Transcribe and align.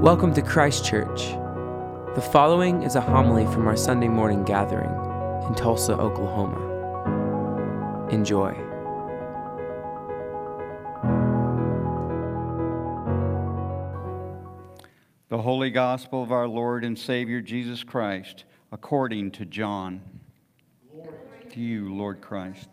Welcome 0.00 0.32
to 0.34 0.42
Christ 0.42 0.84
Church. 0.84 1.32
The 2.14 2.20
following 2.32 2.84
is 2.84 2.94
a 2.94 3.00
homily 3.00 3.46
from 3.46 3.66
our 3.66 3.76
Sunday 3.76 4.06
morning 4.06 4.44
gathering 4.44 4.88
in 5.48 5.54
Tulsa, 5.56 5.94
Oklahoma. 5.94 6.56
Enjoy. 8.08 8.52
The 15.30 15.42
Holy 15.42 15.70
Gospel 15.70 16.22
of 16.22 16.30
our 16.30 16.46
Lord 16.46 16.84
and 16.84 16.96
Savior 16.96 17.40
Jesus 17.40 17.82
Christ, 17.82 18.44
according 18.70 19.32
to 19.32 19.44
John. 19.44 20.00
To 21.50 21.60
you, 21.60 21.92
Lord 21.92 22.20
Christ. 22.20 22.68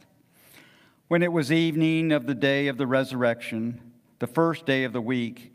When 1.08 1.24
it 1.24 1.32
was 1.32 1.52
evening 1.52 2.12
of 2.12 2.28
the 2.28 2.36
day 2.36 2.68
of 2.68 2.78
the 2.78 2.86
resurrection, 2.86 3.82
the 4.20 4.28
first 4.28 4.68
day 4.68 4.84
of 4.84 4.94
the 4.94 5.02
week, 5.02 5.55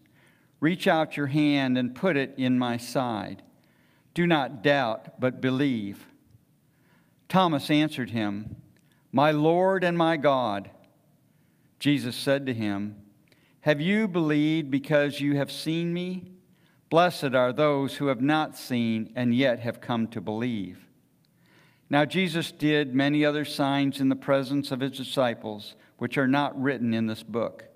Reach 0.61 0.87
out 0.87 1.17
your 1.17 1.27
hand 1.27 1.77
and 1.77 1.93
put 1.93 2.15
it 2.15 2.35
in 2.37 2.57
my 2.57 2.77
side. 2.77 3.43
Do 4.13 4.25
not 4.25 4.61
doubt, 4.61 5.19
but 5.19 5.41
believe. 5.41 6.05
Thomas 7.27 7.69
answered 7.69 8.11
him, 8.11 8.57
My 9.11 9.31
Lord 9.31 9.83
and 9.83 9.97
my 9.97 10.17
God. 10.17 10.69
Jesus 11.79 12.15
said 12.15 12.45
to 12.45 12.53
him, 12.53 12.95
Have 13.61 13.81
you 13.81 14.07
believed 14.07 14.69
because 14.69 15.19
you 15.19 15.35
have 15.35 15.51
seen 15.51 15.93
me? 15.93 16.31
Blessed 16.91 17.33
are 17.33 17.51
those 17.51 17.95
who 17.95 18.07
have 18.07 18.21
not 18.21 18.55
seen 18.55 19.11
and 19.15 19.33
yet 19.33 19.59
have 19.59 19.81
come 19.81 20.07
to 20.09 20.21
believe. 20.21 20.85
Now, 21.89 22.05
Jesus 22.05 22.51
did 22.51 22.93
many 22.93 23.25
other 23.25 23.45
signs 23.45 23.99
in 23.99 24.09
the 24.09 24.15
presence 24.15 24.71
of 24.71 24.81
his 24.81 24.91
disciples, 24.91 25.75
which 25.97 26.17
are 26.17 26.27
not 26.27 26.61
written 26.61 26.93
in 26.93 27.07
this 27.07 27.23
book. 27.23 27.70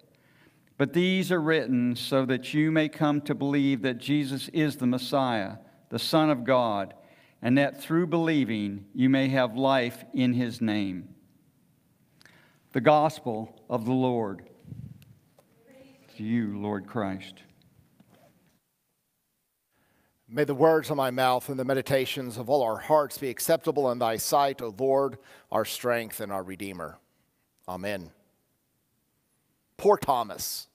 But 0.78 0.94
these 0.94 1.32
are 1.32 1.42
written 1.42 1.96
so 1.96 2.26
that 2.26 2.54
you 2.54 2.72
may 2.72 2.90
come 2.90 3.22
to 3.22 3.36
believe 3.36 3.82
that 3.84 3.98
Jesus 3.98 4.50
is 4.50 4.76
the 4.76 4.88
Messiah, 4.88 5.58
the 5.90 6.00
Son 6.00 6.30
of 6.30 6.44
God, 6.44 6.94
and 7.42 7.58
that 7.58 7.82
through 7.82 8.08
believing 8.08 8.86
you 8.94 9.10
may 9.10 9.30
have 9.30 9.56
life 9.56 10.04
in 10.14 10.34
his 10.34 10.60
name. 10.60 11.16
The 12.74 12.82
Gospel 12.82 13.62
of 13.70 13.86
the 13.86 13.94
Lord. 13.94 14.50
To 16.18 16.24
you, 16.24 16.60
Lord 16.60 16.88
Christ. 16.88 17.36
May 20.28 20.44
the 20.44 20.56
words 20.56 20.90
of 20.90 20.98
my 20.98 21.12
mouth 21.12 21.48
and 21.50 21.58
the 21.58 21.64
meditations 21.64 22.38
of 22.38 22.50
all 22.50 22.64
our 22.64 22.78
hearts 22.78 23.18
be 23.18 23.30
acceptable 23.30 23.92
in 23.92 24.00
thy 24.00 24.18
sight, 24.18 24.62
O 24.62 24.74
Lord, 24.78 25.18
our 25.52 25.64
strength 25.64 26.20
and 26.20 26.32
our 26.32 26.44
Redeemer. 26.44 26.98
Amen. 27.68 28.12
Poor 29.78 29.98
Thomas. 29.98 30.68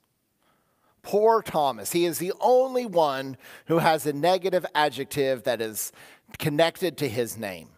Poor 1.03 1.43
Thomas. 1.43 1.93
He 1.93 2.05
is 2.05 2.19
the 2.19 2.33
only 2.41 2.87
one 2.87 3.37
who 3.67 3.79
has 3.79 4.07
a 4.07 4.13
negative 4.13 4.67
adjective 4.75 5.45
that 5.45 5.61
is 5.61 5.93
connected 6.39 6.99
to 6.99 7.09
his 7.09 7.39
name. 7.39 7.69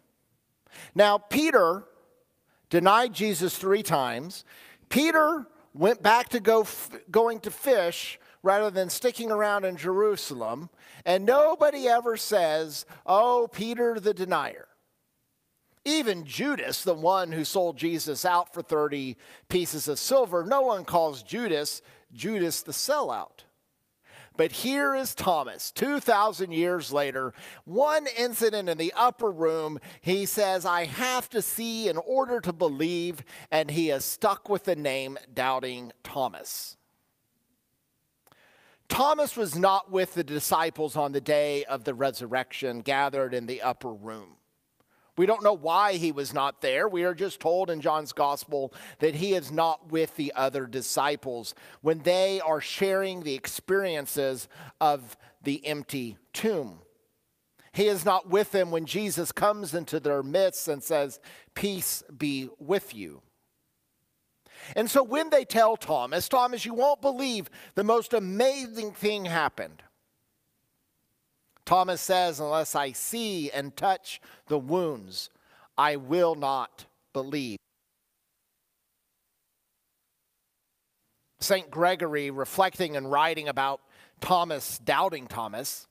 Now, 0.95 1.19
Peter 1.19 1.85
denied 2.71 3.13
Jesus 3.13 3.57
three 3.57 3.83
times. 3.83 4.45
Peter 4.89 5.47
went 5.75 6.03
back 6.03 6.31
to 6.31 6.41
go 6.41 6.63
f- 6.63 6.91
going 7.11 7.41
to 7.41 7.51
fish 7.51 8.19
rather 8.43 8.71
than 8.71 8.91
sticking 8.91 9.31
around 9.31 9.65
in 9.65 9.77
Jerusalem. 9.77 10.69
And 11.05 11.25
nobody 11.25 11.87
ever 11.87 12.17
says, 12.17 12.85
Oh, 13.07 13.49
Peter 13.53 14.01
the 14.01 14.15
denier. 14.15 14.67
Even 15.85 16.25
Judas, 16.25 16.85
the 16.85 16.95
one 16.95 17.33
who 17.33 17.45
sold 17.45 17.77
Jesus 17.77 18.25
out 18.25 18.55
for 18.55 18.63
30 18.63 19.17
pieces 19.49 19.89
of 19.89 19.99
silver, 19.99 20.45
no 20.45 20.63
one 20.63 20.85
calls 20.85 21.23
Judas 21.23 21.83
Judas 22.13 22.63
the 22.63 22.73
sellout. 22.73 23.45
But 24.37 24.53
here 24.53 24.95
is 24.95 25.15
Thomas, 25.15 25.71
2,000 25.73 26.53
years 26.53 26.91
later, 26.91 27.35
one 27.65 28.07
incident 28.17 28.69
in 28.69 28.79
the 28.79 28.93
upper 28.97 29.31
room. 29.31 29.79
He 30.01 30.25
says, 30.25 30.65
I 30.65 30.87
have 30.87 31.29
to 31.31 31.43
see 31.43 31.89
in 31.89 31.99
order 31.99 32.41
to 32.41 32.53
believe, 32.53 33.23
and 33.51 33.71
he 33.71 33.91
is 33.91 34.05
stuck 34.05 34.49
with 34.49 34.65
the 34.65 34.77
name 34.77 35.19
Doubting 35.33 35.93
Thomas. 36.03 36.79
Thomas 38.89 39.37
was 39.37 39.57
not 39.57 39.91
with 39.91 40.15
the 40.15 40.25
disciples 40.25 40.97
on 40.97 41.13
the 41.13 41.21
day 41.21 41.65
of 41.65 41.85
the 41.85 41.95
resurrection, 41.95 42.81
gathered 42.81 43.35
in 43.35 43.47
the 43.47 43.61
upper 43.61 43.93
room. 43.93 44.37
We 45.17 45.27
don't 45.27 45.43
know 45.43 45.53
why 45.53 45.95
he 45.95 46.11
was 46.11 46.33
not 46.33 46.63
there. 46.63 46.89
We 46.89 47.05
are 47.05 47.15
just 47.15 47.39
told 47.39 47.69
in 47.69 47.83
John's 47.83 48.13
gospel 48.13 48.73
that 49.01 49.15
he 49.15 49.35
is 49.35 49.53
not 49.53 49.93
with 49.93 50.17
the 50.17 50.33
other 50.35 50.67
disciples 50.67 51.55
when 51.83 51.99
they 52.01 52.41
are 52.41 52.61
sharing 52.61 53.23
the 53.23 53.35
experiences 53.35 54.49
of 54.81 55.17
the 55.43 55.67
empty 55.67 56.17
tomb. 56.33 56.79
He 57.75 57.89
is 57.89 58.05
not 58.05 58.29
with 58.29 58.53
them 58.53 58.71
when 58.71 58.87
Jesus 58.87 59.33
comes 59.33 59.75
into 59.75 60.01
their 60.01 60.23
midst 60.23 60.69
and 60.69 60.83
says, 60.83 61.21
Peace 61.55 62.03
be 62.17 62.49
with 62.59 62.95
you. 62.95 63.23
And 64.77 64.91
so 64.91 65.03
when 65.03 65.31
they 65.31 65.45
tell 65.45 65.77
Thomas, 65.77 66.29
Thomas, 66.29 66.65
you 66.65 66.75
won't 66.75 67.03
believe 67.03 67.51
the 67.75 67.85
most 67.85 68.15
amazing 68.15 68.93
thing 68.93 69.25
happened. 69.25 69.83
Thomas 71.65 72.01
says, 72.01 72.41
Unless 72.41 72.75
I 72.75 72.93
see 72.93 73.51
and 73.51 73.77
touch 73.77 74.21
the 74.49 74.59
wounds, 74.59 75.31
I 75.77 75.97
will 75.97 76.35
not 76.35 76.87
believe. 77.13 77.59
St. 81.41 81.71
Gregory, 81.71 82.31
reflecting 82.31 82.97
and 82.97 83.11
writing 83.11 83.49
about 83.49 83.81
Thomas, 84.21 84.79
doubting 84.79 85.27
Thomas, 85.27 85.89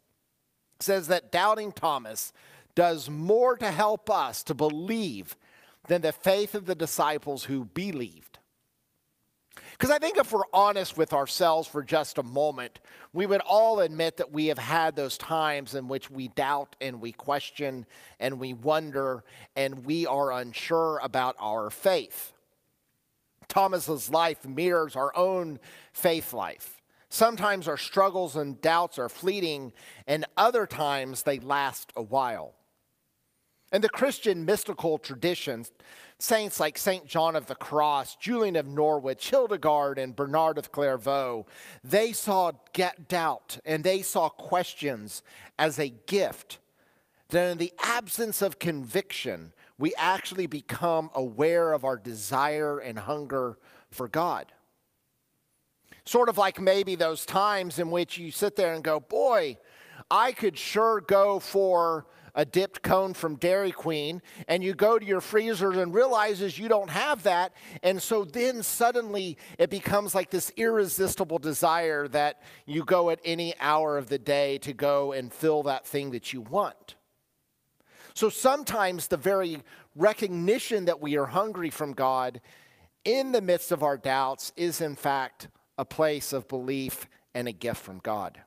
says 0.80 1.08
that 1.08 1.32
doubting 1.32 1.72
Thomas 1.72 2.32
does 2.74 3.10
more 3.10 3.58
to 3.58 3.70
help 3.70 4.10
us 4.10 4.44
to 4.44 4.54
believe 4.54 5.36
than 5.88 6.02
the 6.02 6.14
faith 6.14 6.56
of 6.56 6.66
the 6.66 6.76
disciples 6.76 7.46
who 7.46 7.66
believed. 7.66 8.40
Because 9.82 9.96
I 9.96 9.98
think 9.98 10.20
if 10.20 10.32
we're 10.32 10.44
honest 10.54 10.96
with 10.96 11.12
ourselves 11.12 11.68
for 11.68 11.82
just 11.82 12.20
a 12.20 12.24
moment, 12.24 12.82
we 13.14 13.26
would 13.26 13.42
all 13.42 13.80
admit 13.80 14.18
that 14.18 14.32
we 14.32 14.46
have 14.46 14.60
had 14.60 14.96
those 14.96 15.18
times 15.18 15.74
in 15.74 15.88
which 15.88 16.12
we 16.12 16.28
doubt 16.28 16.76
and 16.80 17.02
we 17.02 17.12
question 17.12 17.88
and 18.20 18.40
we 18.40 18.54
wonder 18.54 19.24
and 19.56 19.84
we 19.84 20.06
are 20.06 20.34
unsure 20.34 21.00
about 21.02 21.36
our 21.40 21.72
faith. 21.72 22.32
Thomas's 23.48 24.12
life 24.12 24.48
mirrors 24.48 24.96
our 24.96 25.18
own 25.18 25.60
faith 25.94 26.32
life. 26.32 26.80
Sometimes 27.10 27.68
our 27.68 27.76
struggles 27.76 28.36
and 28.36 28.62
doubts 28.62 29.00
are 29.00 29.10
fleeting, 29.10 29.74
and 30.06 30.28
other 30.38 30.68
times 30.68 31.24
they 31.24 31.40
last 31.40 31.92
a 31.96 32.04
while. 32.04 32.54
And 33.72 33.84
the 33.84 33.90
Christian 33.90 34.46
mystical 34.46 34.98
traditions, 34.98 35.72
saints 36.22 36.60
like 36.60 36.78
St. 36.78 37.06
John 37.06 37.36
of 37.36 37.48
the 37.48 37.56
Cross, 37.56 38.16
Julian 38.16 38.56
of 38.56 38.68
Norwich, 38.68 39.30
Hildegard, 39.30 39.98
and 39.98 40.16
Bernard 40.16 40.58
of 40.58 40.72
Clairvaux, 40.72 41.46
they 41.84 42.12
saw 42.12 42.52
doubt 43.08 43.60
and 43.66 43.84
they 43.84 44.02
saw 44.02 44.30
questions 44.30 45.24
as 45.58 45.80
a 45.80 45.90
gift. 45.90 46.60
That 47.30 47.52
in 47.52 47.58
the 47.58 47.74
absence 47.80 48.42
of 48.42 48.60
conviction, 48.60 49.54
we 49.78 49.94
actually 49.98 50.48
become 50.48 51.10
aware 51.16 51.74
of 51.74 51.86
our 51.86 51.98
desire 51.98 52.78
and 52.78 53.00
hunger 53.00 53.58
for 53.90 54.08
God. 54.08 54.52
Sort 56.06 56.30
of 56.30 56.38
like 56.38 56.60
maybe 56.60 56.96
those 56.96 57.26
times 57.26 57.80
in 57.80 57.90
which 57.90 58.18
you 58.18 58.32
sit 58.32 58.56
there 58.56 58.74
and 58.74 58.84
go, 58.84 59.00
Boy, 59.00 59.58
I 60.10 60.34
could 60.34 60.58
sure 60.58 61.02
go 61.02 61.40
for 61.40 62.06
a 62.36 62.46
dipped 62.46 62.82
cone 62.82 63.14
from 63.14 63.36
Dairy 63.36 63.72
Queen, 63.72 64.22
and 64.48 64.64
you 64.64 64.74
go 64.74 64.98
to 64.98 65.06
your 65.06 65.22
freezers 65.22 65.78
and 65.78 65.94
realizes 65.94 66.58
you 66.58 66.68
don't 66.68 66.90
have 66.90 67.24
that. 67.24 67.54
And 67.84 68.02
so 68.02 68.24
then 68.24 68.64
suddenly 68.64 69.38
it 69.58 69.70
becomes 69.70 70.16
like 70.16 70.30
this 70.30 70.52
irresistible 70.58 71.40
desire 71.40 72.08
that 72.10 72.42
you 72.66 72.84
go 72.84 73.10
at 73.10 73.20
any 73.26 73.54
hour 73.60 73.98
of 73.98 74.10
the 74.10 74.20
day 74.20 74.58
to 74.60 74.74
go 74.74 75.12
and 75.12 75.32
fill 75.32 75.64
that 75.64 75.86
thing 75.86 76.12
that 76.12 76.34
you 76.34 76.42
want. 76.42 76.96
So 78.14 78.30
sometimes 78.30 79.08
the 79.08 79.18
very 79.18 79.62
recognition 79.96 80.86
that 80.86 81.02
we 81.02 81.18
are 81.18 81.26
hungry 81.26 81.70
from 81.70 81.94
God 81.94 82.42
in 83.04 83.32
the 83.32 83.42
midst 83.42 83.72
of 83.72 83.84
our 83.84 83.98
doubts 83.98 84.52
is, 84.56 84.82
in 84.82 84.96
fact, 84.96 85.48
a 85.78 85.86
place 85.86 86.34
of 86.34 86.48
belief 86.48 87.08
and 87.34 87.48
a 87.48 87.52
gift 87.52 87.82
from 87.82 88.00
God. 88.00 88.42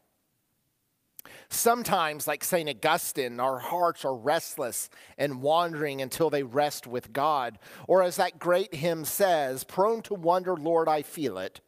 Sometimes, 1.49 2.27
like 2.27 2.45
St. 2.45 2.69
Augustine, 2.69 3.41
our 3.41 3.59
hearts 3.59 4.05
are 4.05 4.15
restless 4.15 4.91
and 5.17 5.43
wandering 5.43 6.03
until 6.03 6.31
they 6.31 6.43
rest 6.43 6.87
with 6.87 7.13
God. 7.13 7.59
Or, 7.87 8.03
as 8.03 8.17
that 8.17 8.39
great 8.39 8.75
hymn 8.75 9.05
says, 9.05 9.65
prone 9.65 10.03
to 10.03 10.15
wonder, 10.15 10.57
Lord, 10.57 10.89
I 10.89 11.03
feel 11.03 11.39
it, 11.39 11.61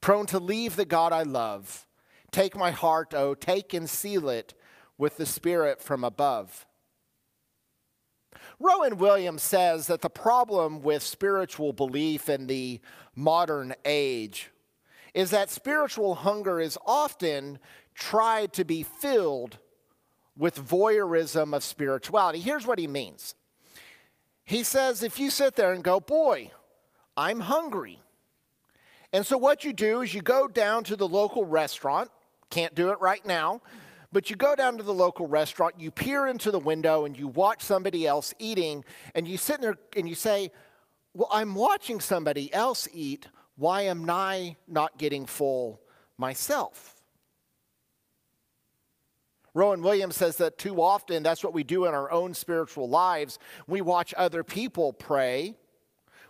prone 0.00 0.26
to 0.26 0.38
leave 0.38 0.76
the 0.76 0.84
God 0.84 1.12
I 1.12 1.22
love. 1.22 1.86
Take 2.30 2.56
my 2.56 2.70
heart, 2.70 3.14
oh, 3.14 3.34
take 3.34 3.74
and 3.74 3.88
seal 3.88 4.28
it 4.28 4.54
with 4.98 5.16
the 5.16 5.26
Spirit 5.26 5.82
from 5.82 6.04
above. 6.04 6.66
Rowan 8.58 8.98
Williams 8.98 9.42
says 9.42 9.86
that 9.86 10.02
the 10.02 10.10
problem 10.10 10.82
with 10.82 11.02
spiritual 11.02 11.72
belief 11.72 12.28
in 12.28 12.46
the 12.46 12.80
modern 13.16 13.74
age 13.84 14.50
is 15.14 15.30
that 15.30 15.50
spiritual 15.50 16.14
hunger 16.16 16.60
is 16.60 16.78
often 16.86 17.58
tried 18.00 18.54
to 18.54 18.64
be 18.64 18.82
filled 18.82 19.58
with 20.36 20.56
voyeurism 20.56 21.54
of 21.54 21.62
spirituality. 21.62 22.40
Here's 22.40 22.66
what 22.66 22.80
he 22.80 22.88
means 22.88 23.36
He 24.42 24.64
says, 24.64 25.04
if 25.04 25.20
you 25.20 25.30
sit 25.30 25.54
there 25.54 25.72
and 25.72 25.84
go, 25.84 26.00
Boy, 26.00 26.50
I'm 27.16 27.38
hungry. 27.38 28.00
And 29.12 29.26
so 29.26 29.36
what 29.36 29.64
you 29.64 29.72
do 29.72 30.02
is 30.02 30.14
you 30.14 30.22
go 30.22 30.48
down 30.48 30.84
to 30.84 30.96
the 30.96 31.06
local 31.06 31.44
restaurant, 31.44 32.10
can't 32.48 32.74
do 32.76 32.90
it 32.90 33.00
right 33.00 33.24
now, 33.26 33.60
but 34.12 34.30
you 34.30 34.36
go 34.36 34.54
down 34.54 34.76
to 34.76 34.84
the 34.84 34.94
local 34.94 35.26
restaurant, 35.26 35.74
you 35.78 35.90
peer 35.90 36.28
into 36.28 36.52
the 36.52 36.60
window 36.60 37.04
and 37.04 37.18
you 37.18 37.26
watch 37.26 37.62
somebody 37.62 38.06
else 38.06 38.32
eating, 38.38 38.84
and 39.14 39.26
you 39.26 39.36
sit 39.36 39.60
there 39.60 39.76
and 39.96 40.08
you 40.08 40.14
say, 40.14 40.50
Well, 41.12 41.28
I'm 41.30 41.54
watching 41.54 42.00
somebody 42.00 42.52
else 42.54 42.88
eat. 42.92 43.28
Why 43.56 43.82
am 43.82 44.08
I 44.08 44.56
not 44.66 44.96
getting 44.96 45.26
full 45.26 45.80
myself? 46.16 46.99
Rowan 49.54 49.82
Williams 49.82 50.16
says 50.16 50.36
that 50.36 50.58
too 50.58 50.80
often 50.80 51.22
that's 51.22 51.42
what 51.42 51.52
we 51.52 51.64
do 51.64 51.86
in 51.86 51.94
our 51.94 52.10
own 52.10 52.34
spiritual 52.34 52.88
lives. 52.88 53.38
We 53.66 53.80
watch 53.80 54.14
other 54.16 54.44
people 54.44 54.92
pray, 54.92 55.54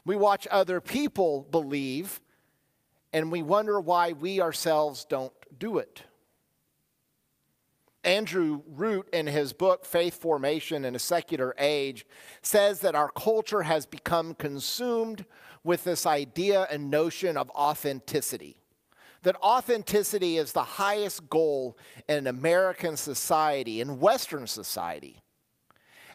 we 0.04 0.16
watch 0.16 0.46
other 0.50 0.80
people 0.80 1.46
believe, 1.50 2.20
and 3.12 3.30
we 3.30 3.42
wonder 3.42 3.80
why 3.80 4.12
we 4.12 4.40
ourselves 4.40 5.04
don't 5.04 5.32
do 5.58 5.78
it. 5.78 6.02
Andrew 8.02 8.62
Root, 8.66 9.10
in 9.12 9.26
his 9.26 9.52
book 9.52 9.84
Faith 9.84 10.18
Formation 10.18 10.86
in 10.86 10.94
a 10.94 10.98
Secular 10.98 11.54
Age, 11.58 12.06
says 12.40 12.80
that 12.80 12.94
our 12.94 13.10
culture 13.10 13.62
has 13.62 13.84
become 13.84 14.34
consumed 14.34 15.26
with 15.64 15.84
this 15.84 16.06
idea 16.06 16.66
and 16.70 16.90
notion 16.90 17.36
of 17.36 17.50
authenticity 17.50 18.59
that 19.22 19.36
authenticity 19.42 20.38
is 20.38 20.52
the 20.52 20.62
highest 20.62 21.28
goal 21.28 21.76
in 22.08 22.26
American 22.26 22.96
society, 22.96 23.80
in 23.80 24.00
Western 24.00 24.46
society. 24.46 25.22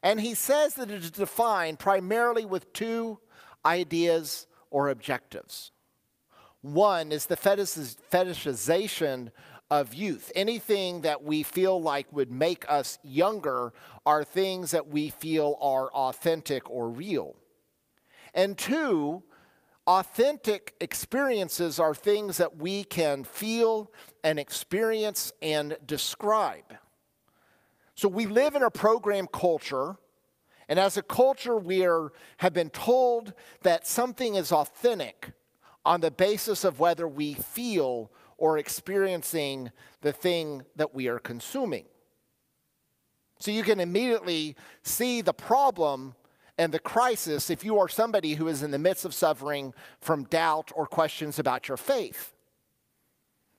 And 0.01 0.19
he 0.19 0.33
says 0.33 0.75
that 0.75 0.91
it 0.91 1.03
is 1.03 1.11
defined 1.11 1.79
primarily 1.79 2.45
with 2.45 2.73
two 2.73 3.19
ideas 3.65 4.47
or 4.69 4.89
objectives. 4.89 5.71
One 6.61 7.11
is 7.11 7.25
the 7.27 7.37
fetishization 7.37 9.31
of 9.71 9.93
youth. 9.93 10.31
Anything 10.35 11.01
that 11.01 11.23
we 11.23 11.43
feel 11.43 11.81
like 11.81 12.11
would 12.11 12.31
make 12.31 12.65
us 12.69 12.99
younger 13.03 13.73
are 14.05 14.23
things 14.23 14.71
that 14.71 14.87
we 14.87 15.09
feel 15.09 15.57
are 15.59 15.91
authentic 15.91 16.69
or 16.69 16.89
real. 16.89 17.35
And 18.33 18.57
two, 18.57 19.23
Authentic 19.87 20.73
experiences 20.81 21.79
are 21.79 21.93
things 21.93 22.37
that 22.37 22.57
we 22.57 22.83
can 22.83 23.23
feel 23.23 23.91
and 24.23 24.39
experience 24.39 25.31
and 25.41 25.77
describe. 25.85 26.77
So 27.93 28.07
we 28.07 28.25
live 28.25 28.55
in 28.55 28.63
a 28.63 28.71
program 28.71 29.27
culture, 29.31 29.97
and 30.67 30.79
as 30.79 30.97
a 30.97 31.03
culture, 31.03 31.55
we 31.55 31.85
are, 31.85 32.11
have 32.37 32.53
been 32.53 32.71
told 32.71 33.33
that 33.61 33.85
something 33.85 34.35
is 34.35 34.51
authentic 34.51 35.31
on 35.85 36.01
the 36.01 36.09
basis 36.09 36.63
of 36.63 36.79
whether 36.79 37.07
we 37.07 37.35
feel 37.35 38.11
or 38.37 38.57
experiencing 38.57 39.71
the 40.01 40.11
thing 40.11 40.63
that 40.75 40.95
we 40.95 41.07
are 41.07 41.19
consuming. 41.19 41.85
So 43.39 43.51
you 43.51 43.63
can 43.63 43.79
immediately 43.79 44.55
see 44.81 45.21
the 45.21 45.33
problem 45.33 46.15
and 46.57 46.73
the 46.73 46.79
crisis 46.79 47.49
if 47.49 47.63
you 47.63 47.77
are 47.79 47.89
somebody 47.89 48.35
who 48.35 48.47
is 48.47 48.63
in 48.63 48.71
the 48.71 48.79
midst 48.79 49.05
of 49.05 49.13
suffering 49.13 49.73
from 49.99 50.23
doubt 50.25 50.71
or 50.75 50.85
questions 50.85 51.39
about 51.39 51.67
your 51.67 51.77
faith. 51.77 52.33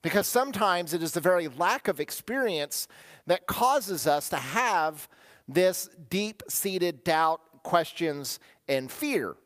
Because 0.03 0.27
sometimes 0.27 0.95
it 0.95 1.03
is 1.03 1.13
the 1.13 1.21
very 1.21 1.49
lack 1.49 1.89
of 1.89 2.01
experience 2.01 2.87
that 3.27 3.47
causes 3.47 4.07
us 4.07 4.29
to 4.29 4.37
have 4.37 5.09
this 5.49 5.89
deep 6.09 6.43
seated 6.49 7.05
doubt, 7.05 7.41
questions, 7.63 8.39
and 8.69 8.91
fear 8.91 9.37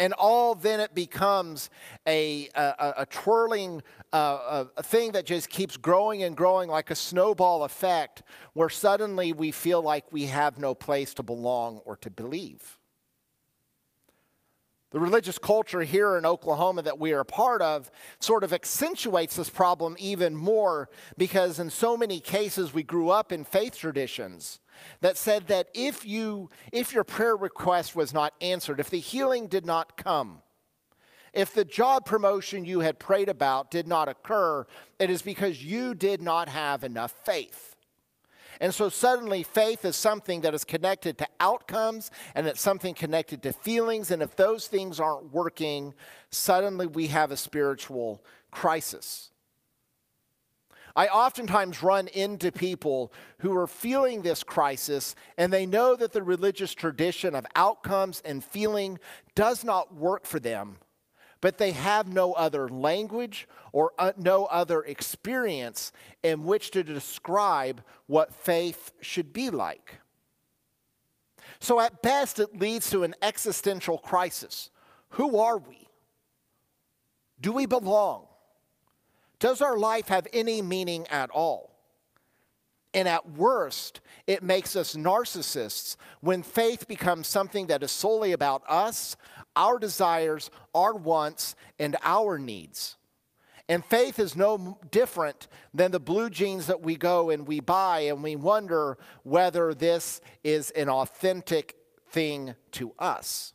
and 0.00 0.14
all 0.14 0.54
then 0.54 0.80
it 0.80 0.94
becomes 0.94 1.68
a, 2.08 2.48
a, 2.54 2.94
a 2.98 3.06
twirling 3.06 3.82
uh, 4.12 4.64
a 4.76 4.82
thing 4.82 5.12
that 5.12 5.26
just 5.26 5.48
keeps 5.48 5.76
growing 5.76 6.24
and 6.24 6.36
growing 6.36 6.68
like 6.68 6.90
a 6.90 6.96
snowball 6.96 7.62
effect, 7.62 8.22
where 8.54 8.70
suddenly 8.70 9.32
we 9.32 9.52
feel 9.52 9.80
like 9.80 10.04
we 10.10 10.24
have 10.24 10.58
no 10.58 10.74
place 10.74 11.14
to 11.14 11.22
belong 11.22 11.80
or 11.84 11.96
to 11.96 12.10
believe. 12.10 12.78
The 14.90 14.98
religious 14.98 15.38
culture 15.38 15.82
here 15.82 16.16
in 16.16 16.26
Oklahoma 16.26 16.82
that 16.82 16.98
we 16.98 17.12
are 17.12 17.20
a 17.20 17.24
part 17.24 17.62
of 17.62 17.92
sort 18.18 18.42
of 18.42 18.52
accentuates 18.52 19.36
this 19.36 19.50
problem 19.50 19.94
even 20.00 20.34
more 20.34 20.88
because, 21.16 21.60
in 21.60 21.70
so 21.70 21.96
many 21.96 22.18
cases, 22.18 22.74
we 22.74 22.82
grew 22.82 23.10
up 23.10 23.30
in 23.30 23.44
faith 23.44 23.76
traditions 23.76 24.58
that 25.00 25.16
said 25.16 25.46
that 25.48 25.68
if 25.74 26.04
you 26.04 26.50
if 26.72 26.92
your 26.92 27.04
prayer 27.04 27.36
request 27.36 27.96
was 27.96 28.12
not 28.12 28.34
answered, 28.40 28.80
if 28.80 28.90
the 28.90 29.00
healing 29.00 29.46
did 29.46 29.66
not 29.66 29.96
come, 29.96 30.42
if 31.32 31.54
the 31.54 31.64
job 31.64 32.04
promotion 32.04 32.64
you 32.64 32.80
had 32.80 32.98
prayed 32.98 33.28
about 33.28 33.70
did 33.70 33.86
not 33.86 34.08
occur, 34.08 34.66
it 34.98 35.10
is 35.10 35.22
because 35.22 35.64
you 35.64 35.94
did 35.94 36.20
not 36.20 36.48
have 36.48 36.82
enough 36.82 37.12
faith. 37.24 37.76
And 38.60 38.74
so 38.74 38.90
suddenly, 38.90 39.42
faith 39.42 39.86
is 39.86 39.96
something 39.96 40.42
that 40.42 40.52
is 40.54 40.64
connected 40.64 41.16
to 41.18 41.26
outcomes 41.40 42.10
and 42.34 42.46
it's 42.46 42.60
something 42.60 42.94
connected 42.94 43.42
to 43.44 43.52
feelings. 43.52 44.10
And 44.10 44.22
if 44.22 44.36
those 44.36 44.66
things 44.66 45.00
aren't 45.00 45.32
working, 45.32 45.94
suddenly 46.30 46.86
we 46.86 47.06
have 47.06 47.30
a 47.30 47.38
spiritual 47.38 48.22
crisis. 48.50 49.30
I 50.96 51.06
oftentimes 51.06 51.82
run 51.82 52.08
into 52.08 52.50
people 52.50 53.12
who 53.38 53.56
are 53.56 53.66
feeling 53.66 54.22
this 54.22 54.42
crisis 54.42 55.14
and 55.36 55.52
they 55.52 55.66
know 55.66 55.94
that 55.96 56.12
the 56.12 56.22
religious 56.22 56.74
tradition 56.74 57.34
of 57.34 57.46
outcomes 57.54 58.22
and 58.24 58.42
feeling 58.42 58.98
does 59.34 59.64
not 59.64 59.94
work 59.94 60.26
for 60.26 60.40
them, 60.40 60.76
but 61.40 61.58
they 61.58 61.72
have 61.72 62.08
no 62.08 62.32
other 62.32 62.68
language 62.68 63.48
or 63.72 63.92
uh, 63.98 64.12
no 64.16 64.46
other 64.46 64.82
experience 64.82 65.92
in 66.22 66.44
which 66.44 66.70
to 66.72 66.82
describe 66.82 67.82
what 68.06 68.34
faith 68.34 68.92
should 69.00 69.32
be 69.32 69.50
like. 69.50 70.00
So, 71.60 71.78
at 71.78 72.00
best, 72.02 72.38
it 72.38 72.58
leads 72.58 72.90
to 72.90 73.02
an 73.02 73.14
existential 73.20 73.98
crisis. 73.98 74.70
Who 75.10 75.38
are 75.38 75.58
we? 75.58 75.88
Do 77.40 77.52
we 77.52 77.66
belong? 77.66 78.26
Does 79.40 79.60
our 79.60 79.76
life 79.76 80.08
have 80.08 80.28
any 80.32 80.62
meaning 80.62 81.06
at 81.08 81.30
all? 81.30 81.70
And 82.92 83.08
at 83.08 83.30
worst, 83.30 84.00
it 84.26 84.42
makes 84.42 84.76
us 84.76 84.94
narcissists 84.94 85.96
when 86.20 86.42
faith 86.42 86.86
becomes 86.86 87.26
something 87.26 87.68
that 87.68 87.82
is 87.82 87.90
solely 87.90 88.32
about 88.32 88.62
us, 88.68 89.16
our 89.56 89.78
desires, 89.78 90.50
our 90.74 90.94
wants, 90.94 91.54
and 91.78 91.96
our 92.02 92.38
needs. 92.38 92.96
And 93.68 93.84
faith 93.84 94.18
is 94.18 94.34
no 94.34 94.78
different 94.90 95.46
than 95.72 95.92
the 95.92 96.00
blue 96.00 96.28
jeans 96.28 96.66
that 96.66 96.82
we 96.82 96.96
go 96.96 97.30
and 97.30 97.46
we 97.46 97.60
buy, 97.60 98.00
and 98.00 98.22
we 98.22 98.34
wonder 98.34 98.98
whether 99.22 99.72
this 99.72 100.20
is 100.42 100.70
an 100.72 100.88
authentic 100.88 101.76
thing 102.08 102.56
to 102.72 102.92
us. 102.98 103.54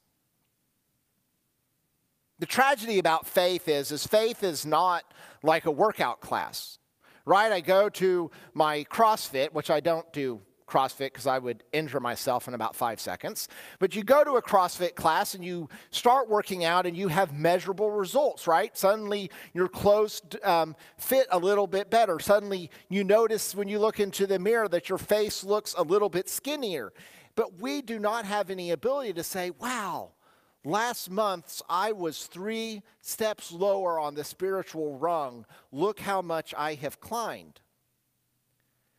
The 2.40 2.46
tragedy 2.46 3.00
about 3.00 3.28
faith 3.28 3.68
is, 3.68 3.92
is 3.92 4.06
faith 4.06 4.44
is 4.44 4.66
not 4.66 5.04
like 5.42 5.66
a 5.66 5.72
workout 5.72 6.22
class 6.22 6.80
right? 7.26 7.52
I 7.52 7.62
go 7.62 7.90
to 7.90 8.32
my 8.54 8.84
CrossFit, 8.86 9.52
which 9.54 9.70
I 9.70 9.80
don't 9.80 10.12
do 10.14 10.42
CrossFit 10.68 11.14
because 11.14 11.28
I 11.28 11.38
would 11.38 11.64
injure 11.74 12.00
myself 12.00 12.48
in 12.48 12.54
about 12.54 12.76
five 12.76 13.00
seconds. 13.00 13.48
But 13.80 13.96
you 13.96 14.04
go 14.04 14.24
to 14.24 14.34
a 14.34 14.42
CrossFit 14.42 14.96
class 14.96 15.36
and 15.36 15.46
you 15.46 15.70
start 15.92 16.28
working 16.28 16.64
out 16.64 16.86
and 16.86 16.98
you 16.98 17.08
have 17.08 17.34
measurable 17.34 17.92
results, 17.92 18.48
right? 18.48 18.76
Suddenly 18.76 19.30
your 19.54 19.68
clothes 19.68 20.22
um, 20.44 20.76
fit 20.98 21.28
a 21.32 21.38
little 21.38 21.68
bit 21.68 21.92
better. 21.92 22.20
Suddenly 22.20 22.72
you 22.90 23.04
notice 23.04 23.54
when 23.54 23.68
you 23.68 23.78
look 23.78 24.00
into 24.00 24.26
the 24.26 24.40
mirror 24.40 24.68
that 24.70 24.90
your 24.90 24.98
face 24.98 25.44
looks 25.44 25.76
a 25.78 25.84
little 25.84 26.10
bit 26.10 26.30
skinnier. 26.30 26.94
But 27.36 27.60
we 27.60 27.82
do 27.82 28.00
not 28.00 28.26
have 28.26 28.50
any 28.50 28.72
ability 28.72 29.14
to 29.14 29.24
say, 29.24 29.52
wow, 29.52 30.14
Last 30.66 31.12
month's 31.12 31.62
I 31.70 31.92
was 31.92 32.26
three 32.26 32.82
steps 33.02 33.52
lower 33.52 34.00
on 34.00 34.16
the 34.16 34.24
spiritual 34.24 34.98
rung. 34.98 35.46
Look 35.72 36.00
how 36.00 36.24
much 36.24 36.56
I 36.58 36.74
have 36.74 37.00
climbed. 37.00 37.62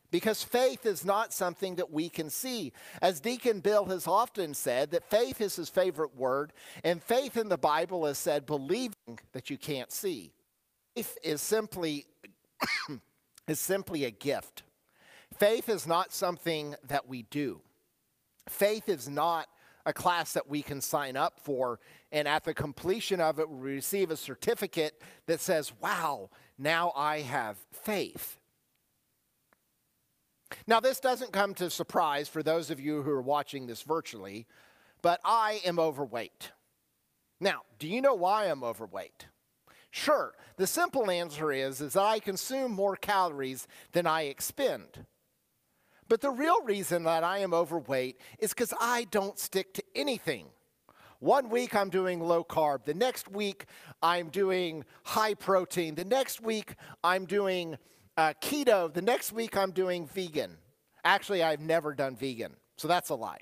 Because 0.09 0.41
faith 0.41 0.85
is 0.85 1.03
not 1.03 1.33
something 1.33 1.75
that 1.75 1.91
we 1.91 2.07
can 2.07 2.29
see. 2.29 2.71
As 3.01 3.19
Deacon 3.19 3.59
Bill 3.59 3.83
has 3.85 4.07
often 4.07 4.53
said, 4.53 4.91
that 4.91 5.09
faith 5.09 5.41
is 5.41 5.57
his 5.57 5.67
favorite 5.67 6.15
word, 6.15 6.53
and 6.85 7.03
faith 7.03 7.35
in 7.35 7.49
the 7.49 7.57
Bible 7.57 8.05
is 8.05 8.17
said 8.17 8.45
believing 8.45 9.19
that 9.33 9.49
you 9.49 9.57
can't 9.57 9.91
see. 9.91 10.31
Faith 10.95 11.17
is 11.21 11.41
simply, 11.41 12.05
is 13.49 13.59
simply 13.59 14.05
a 14.05 14.11
gift. 14.11 14.63
Faith 15.37 15.67
is 15.67 15.85
not 15.85 16.13
something 16.13 16.75
that 16.87 17.09
we 17.09 17.23
do. 17.23 17.59
Faith 18.47 18.87
is 18.87 19.09
not 19.09 19.47
a 19.87 19.93
class 19.93 20.33
that 20.33 20.49
we 20.49 20.61
can 20.61 20.81
sign 20.81 21.15
up 21.15 21.39
for. 21.39 21.79
And 22.11 22.27
at 22.27 22.43
the 22.43 22.53
completion 22.53 23.21
of 23.21 23.39
it, 23.39 23.49
we 23.49 23.75
receive 23.75 24.11
a 24.11 24.17
certificate 24.17 25.01
that 25.27 25.39
says, 25.39 25.71
wow, 25.81 26.29
now 26.59 26.91
I 26.93 27.21
have 27.21 27.57
faith. 27.71 28.37
Now, 30.67 30.81
this 30.81 30.99
doesn't 30.99 31.31
come 31.31 31.53
to 31.55 31.69
surprise 31.69 32.27
for 32.27 32.43
those 32.43 32.69
of 32.69 32.81
you 32.81 33.01
who 33.01 33.11
are 33.11 33.21
watching 33.21 33.65
this 33.65 33.81
virtually, 33.81 34.45
but 35.01 35.21
I 35.23 35.61
am 35.65 35.79
overweight. 35.79 36.51
Now, 37.39 37.61
do 37.79 37.87
you 37.87 38.01
know 38.01 38.13
why 38.13 38.45
I'm 38.45 38.63
overweight? 38.63 39.27
Sure, 39.89 40.33
the 40.57 40.67
simple 40.67 41.09
answer 41.09 41.51
is, 41.51 41.79
is 41.79 41.95
I 41.95 42.19
consume 42.19 42.71
more 42.71 42.97
calories 42.97 43.67
than 43.93 44.05
I 44.05 44.23
expend. 44.23 45.05
But 46.07 46.21
the 46.21 46.31
real 46.31 46.61
reason 46.63 47.03
that 47.03 47.23
I 47.23 47.39
am 47.39 47.53
overweight 47.53 48.19
is 48.39 48.51
because 48.51 48.73
I 48.79 49.05
don't 49.11 49.37
stick 49.37 49.73
to 49.75 49.83
anything. 49.95 50.47
One 51.19 51.49
week 51.49 51.75
I'm 51.75 51.89
doing 51.89 52.19
low 52.21 52.43
carb. 52.43 52.85
The 52.85 52.93
next 52.93 53.31
week 53.31 53.65
I'm 54.03 54.29
doing 54.29 54.85
high 55.03 55.33
protein. 55.33 55.95
The 55.95 56.05
next 56.05 56.41
week 56.41 56.75
I'm 57.03 57.25
doing 57.25 57.77
uh, 58.15 58.33
keto. 58.41 58.93
The 58.93 59.01
next 59.01 59.33
week 59.33 59.57
I'm 59.57 59.71
doing 59.71 60.07
vegan. 60.07 60.57
Actually, 61.03 61.41
I've 61.41 61.61
never 61.61 61.93
done 61.93 62.15
vegan, 62.15 62.55
so 62.75 62.87
that's 62.87 63.09
a 63.09 63.15
lie. 63.15 63.39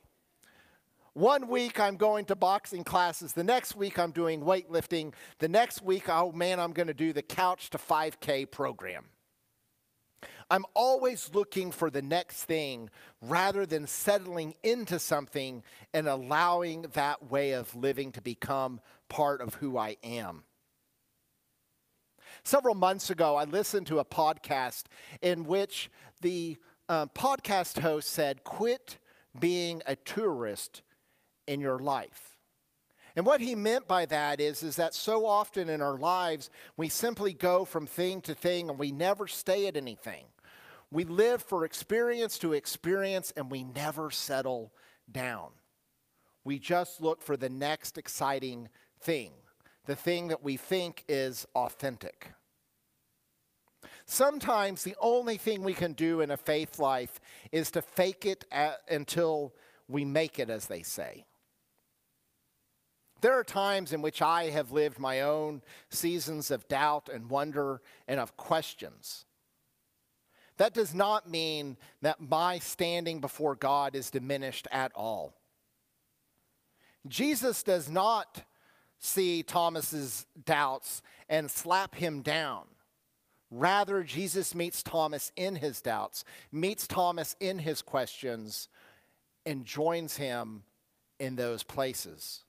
One 1.14 1.48
week 1.48 1.80
I'm 1.80 1.96
going 1.96 2.26
to 2.26 2.36
boxing 2.36 2.84
classes. 2.84 3.34
The 3.34 3.44
next 3.44 3.76
week 3.76 3.98
I'm 3.98 4.12
doing 4.12 4.42
weightlifting. 4.42 5.14
The 5.40 5.48
next 5.48 5.82
week, 5.82 6.10
oh 6.10 6.32
man, 6.32 6.60
I'm 6.60 6.74
going 6.74 6.88
to 6.88 6.94
do 6.94 7.14
the 7.14 7.22
couch 7.22 7.70
to 7.72 7.78
5K 7.78 8.52
program. 8.52 9.06
I'm 10.50 10.66
always 10.74 11.32
looking 11.34 11.72
for 11.72 11.90
the 11.90 12.02
next 12.02 12.44
thing 12.44 12.90
rather 13.22 13.66
than 13.66 13.88
settling 13.88 14.54
into 14.64 15.00
something 15.00 15.64
and 15.94 16.08
allowing 16.08 16.84
that 16.94 17.32
way 17.32 17.52
of 17.54 17.76
living 17.76 18.12
to 18.14 18.22
become 18.22 18.80
part 19.10 19.42
of 19.42 19.56
who 19.56 19.78
I 19.78 19.98
am. 20.04 20.44
Several 22.44 22.76
months 22.76 23.10
ago, 23.10 23.36
I 23.36 23.46
listened 23.46 23.88
to 23.88 24.00
a 24.00 24.06
podcast 24.06 24.84
in 25.22 25.46
which 25.46 25.90
the 26.22 26.58
uh, 26.88 27.08
podcast 27.08 27.80
host 27.80 28.10
said, 28.10 28.44
Quit 28.44 29.00
being 29.40 29.82
a 29.88 29.96
tourist 29.96 30.84
in 31.48 31.60
your 31.60 31.80
life. 31.80 32.35
And 33.16 33.26
what 33.26 33.40
he 33.40 33.56
meant 33.56 33.88
by 33.88 34.06
that 34.08 34.42
is, 34.42 34.62
is 34.62 34.76
that 34.76 34.94
so 34.94 35.26
often 35.26 35.70
in 35.70 35.82
our 35.82 35.98
lives, 35.98 36.50
we 36.76 36.90
simply 36.90 37.34
go 37.34 37.64
from 37.64 37.88
thing 37.88 38.22
to 38.22 38.36
thing 38.36 38.70
and 38.70 38.78
we 38.78 38.92
never 38.92 39.28
stay 39.28 39.68
at 39.68 39.78
anything. 39.78 40.26
We 40.92 41.06
live 41.06 41.42
for 41.42 41.66
experience 41.66 42.38
to 42.40 42.54
experience 42.54 43.32
and 43.38 43.50
we 43.50 43.64
never 43.64 44.12
settle 44.12 44.74
down. 45.12 45.50
We 46.44 46.60
just 46.60 47.02
look 47.02 47.22
for 47.22 47.38
the 47.38 47.50
next 47.50 47.98
exciting 47.98 48.70
thing, 49.00 49.32
the 49.86 49.96
thing 49.96 50.28
that 50.28 50.44
we 50.44 50.58
think 50.58 51.04
is 51.08 51.48
authentic. 51.56 52.34
Sometimes 54.06 54.84
the 54.84 54.96
only 55.00 55.38
thing 55.38 55.64
we 55.64 55.74
can 55.74 55.94
do 55.94 56.22
in 56.22 56.32
a 56.32 56.38
faith 56.38 56.80
life 56.80 57.20
is 57.52 57.72
to 57.72 57.82
fake 57.82 58.26
it 58.26 58.46
at, 58.52 58.82
until 58.90 59.54
we 59.88 60.06
make 60.06 60.38
it, 60.38 60.50
as 60.50 60.68
they 60.68 60.84
say. 60.84 61.26
There 63.22 63.34
are 63.34 63.44
times 63.44 63.94
in 63.94 64.02
which 64.02 64.22
I 64.22 64.50
have 64.50 64.72
lived 64.72 65.00
my 65.00 65.22
own 65.22 65.62
seasons 65.90 66.52
of 66.52 66.68
doubt 66.68 67.10
and 67.12 67.30
wonder 67.30 67.82
and 68.08 68.20
of 68.20 68.38
questions. 68.38 69.26
That 70.58 70.74
does 70.74 70.94
not 70.94 71.30
mean 71.30 71.78
that 72.02 72.22
my 72.22 72.60
standing 72.60 73.20
before 73.20 73.56
God 73.56 73.96
is 73.96 74.10
diminished 74.10 74.68
at 74.72 74.92
all. 74.96 75.34
Jesus 77.08 77.62
does 77.64 77.90
not 77.90 78.44
see 79.00 79.44
Thomas's 79.44 80.26
doubts 80.46 81.02
and 81.30 81.52
slap 81.52 81.96
him 81.96 82.22
down. 82.22 82.64
Rather, 83.52 84.04
Jesus 84.04 84.56
meets 84.56 84.82
Thomas 84.82 85.32
in 85.36 85.56
his 85.56 85.82
doubts, 85.82 86.24
meets 86.52 86.88
Thomas 86.88 87.36
in 87.40 87.60
his 87.60 87.82
questions, 87.82 88.70
and 89.46 89.66
joins 89.66 90.18
him 90.18 90.64
in 91.20 91.36
those 91.36 91.64
places. 91.64 92.45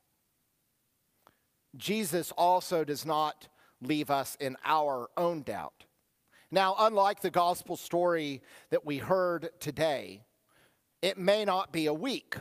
Jesus 1.77 2.33
also 2.33 2.85
does 2.85 3.05
not 3.05 3.49
leave 3.81 4.11
us 4.11 4.37
in 4.41 4.57
our 4.65 5.09
own 5.17 5.43
doubt. 5.43 5.85
Now, 6.51 6.77
unlike 6.79 7.21
the 7.21 7.31
gospel 7.31 7.77
story 7.77 8.43
that 8.71 8.87
we 8.87 8.99
heard 8.99 9.51
today, 9.59 10.23
it 11.03 11.19
may 11.19 11.45
not 11.45 11.73
be 11.73 11.87
a 11.87 11.95
week, 11.95 12.37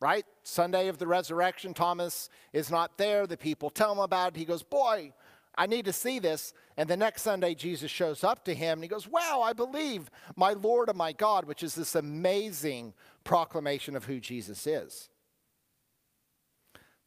right? 0.00 0.24
Sunday 0.42 0.88
of 0.88 0.98
the 0.98 1.06
resurrection, 1.06 1.72
Thomas 1.72 2.28
is 2.52 2.70
not 2.70 2.98
there. 2.98 3.26
The 3.26 3.36
people 3.36 3.70
tell 3.70 3.92
him 3.92 3.98
about 3.98 4.34
it. 4.34 4.38
He 4.38 4.44
goes, 4.44 4.62
Boy, 4.62 5.12
I 5.56 5.66
need 5.66 5.86
to 5.86 5.92
see 5.92 6.18
this. 6.18 6.52
And 6.76 6.88
the 6.88 6.96
next 6.96 7.22
Sunday, 7.22 7.54
Jesus 7.54 7.90
shows 7.90 8.22
up 8.22 8.44
to 8.44 8.54
him 8.54 8.78
and 8.78 8.84
he 8.84 8.88
goes, 8.88 9.08
Wow, 9.08 9.40
I 9.42 9.52
believe 9.52 10.10
my 10.36 10.52
Lord 10.52 10.88
and 10.88 10.98
my 10.98 11.12
God, 11.12 11.44
which 11.44 11.62
is 11.62 11.74
this 11.74 11.94
amazing 11.94 12.92
proclamation 13.24 13.96
of 13.96 14.04
who 14.04 14.20
Jesus 14.20 14.66
is. 14.66 15.08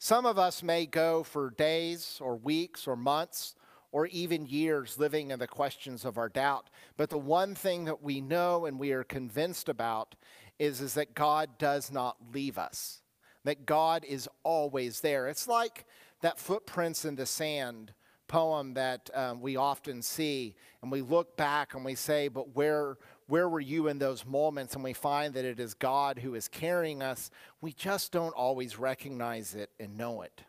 Some 0.02 0.26
of 0.26 0.40
us 0.40 0.64
may 0.64 0.86
go 0.86 1.24
for 1.24 1.50
days 1.50 2.20
or 2.22 2.38
weeks 2.38 2.88
or 2.88 2.96
months 2.96 3.56
or 3.92 4.08
even 4.08 4.46
years 4.46 4.98
living 4.98 5.32
in 5.32 5.40
the 5.40 5.48
questions 5.48 6.06
of 6.06 6.18
our 6.18 6.30
doubt. 6.30 6.70
But 6.96 7.10
the 7.10 7.18
one 7.18 7.54
thing 7.54 7.84
that 7.86 8.02
we 8.02 8.22
know 8.22 8.66
and 8.66 8.80
we 8.80 8.94
are 8.94 9.04
convinced 9.04 9.68
about 9.68 10.16
is, 10.58 10.80
is 10.80 10.94
that 10.94 11.16
God 11.16 11.58
does 11.58 11.92
not 11.92 12.16
leave 12.34 12.58
us, 12.58 13.02
that 13.44 13.66
God 13.66 14.06
is 14.06 14.30
always 14.44 15.02
there. 15.02 15.28
It's 15.28 15.50
like 15.50 15.86
that 16.22 16.40
footprints 16.40 17.04
in 17.04 17.16
the 17.16 17.26
sand 17.26 17.94
poem 18.30 18.76
that 18.76 19.10
um, 19.14 19.42
we 19.42 19.58
often 19.58 20.02
see, 20.02 20.56
and 20.82 20.92
we 20.92 21.02
look 21.02 21.36
back 21.36 21.74
and 21.74 21.84
we 21.84 21.96
say, 21.96 22.30
but 22.30 22.56
where, 22.56 22.98
where 23.30 23.48
were 23.48 23.60
you 23.60 23.88
in 23.88 24.00
those 24.00 24.26
moments? 24.26 24.74
And 24.74 24.84
we 24.84 24.94
find 24.94 25.36
that 25.36 25.46
it 25.46 25.60
is 25.60 25.76
God 25.76 26.18
who 26.18 26.34
is 26.34 26.48
carrying 26.48 27.04
us. 27.04 27.30
We 27.62 27.72
just 27.74 28.12
don't 28.12 28.34
always 28.34 28.80
recognize 28.80 29.54
it 29.54 29.70
and 29.80 29.98
know 29.98 30.24
it. 30.24 30.42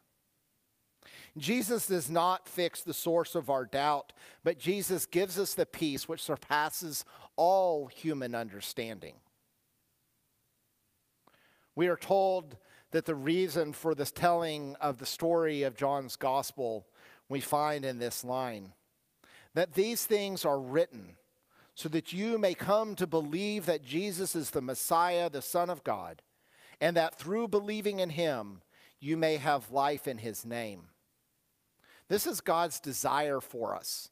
Jesus 1.36 1.86
does 1.86 2.10
not 2.10 2.48
fix 2.48 2.82
the 2.82 2.94
source 2.94 3.34
of 3.34 3.50
our 3.50 3.66
doubt, 3.66 4.14
but 4.42 4.58
Jesus 4.58 5.04
gives 5.04 5.38
us 5.38 5.54
the 5.54 5.66
peace 5.66 6.08
which 6.08 6.22
surpasses 6.22 7.04
all 7.36 7.86
human 7.86 8.34
understanding. 8.34 9.14
We 11.76 11.88
are 11.88 11.96
told 11.96 12.56
that 12.92 13.04
the 13.04 13.14
reason 13.14 13.74
for 13.74 13.94
this 13.94 14.10
telling 14.10 14.74
of 14.80 14.98
the 14.98 15.06
story 15.06 15.62
of 15.62 15.76
John's 15.76 16.16
gospel 16.16 16.86
we 17.28 17.40
find 17.40 17.84
in 17.84 17.98
this 17.98 18.24
line 18.24 18.72
that 19.54 19.74
these 19.74 20.06
things 20.06 20.44
are 20.44 20.58
written 20.58 21.16
so 21.74 21.88
that 21.88 22.12
you 22.12 22.38
may 22.38 22.54
come 22.54 22.94
to 22.96 23.06
believe 23.06 23.66
that 23.66 23.84
Jesus 23.84 24.34
is 24.34 24.50
the 24.50 24.60
Messiah, 24.60 25.30
the 25.30 25.42
Son 25.42 25.70
of 25.70 25.84
God, 25.84 26.22
and 26.80 26.96
that 26.96 27.18
through 27.18 27.48
believing 27.48 28.00
in 28.00 28.10
him, 28.10 28.62
you 29.00 29.16
may 29.16 29.36
have 29.36 29.70
life 29.70 30.06
in 30.06 30.18
his 30.18 30.44
name. 30.44 30.88
This 32.08 32.26
is 32.26 32.40
God's 32.40 32.80
desire 32.80 33.40
for 33.40 33.74
us, 33.74 34.10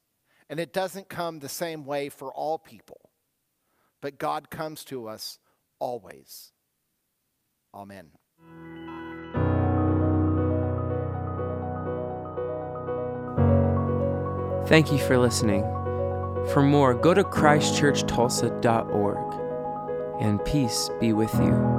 and 0.48 0.60
it 0.60 0.72
doesn't 0.72 1.08
come 1.08 1.40
the 1.40 1.48
same 1.48 1.84
way 1.84 2.08
for 2.08 2.32
all 2.32 2.58
people, 2.58 3.10
but 4.00 4.18
God 4.18 4.50
comes 4.50 4.84
to 4.84 5.08
us 5.08 5.38
always. 5.78 6.52
Amen. 7.74 8.10
Thank 14.68 14.92
you 14.92 14.98
for 14.98 15.16
listening. 15.16 15.64
For 16.52 16.62
more, 16.62 16.94
go 16.94 17.14
to 17.14 17.24
ChristchurchTulsa.org, 17.24 20.22
and 20.22 20.44
peace 20.44 20.90
be 20.98 21.12
with 21.12 21.34
you. 21.34 21.77